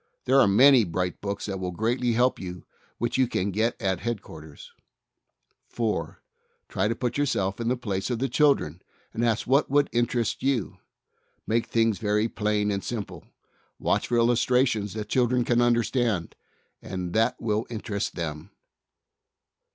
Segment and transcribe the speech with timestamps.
[0.25, 2.65] There are many bright books that will greatly help you
[2.97, 4.71] which you can get at Headquarters.
[5.69, 6.17] 4.
[6.67, 10.41] Try to put yourself in the place of the child, and ask what would interest
[10.41, 10.79] you.
[11.45, 13.25] Make things very plain and simple.
[13.77, 16.35] Watch for illustrations that the children can under stand,
[16.81, 18.49] and that will interest them.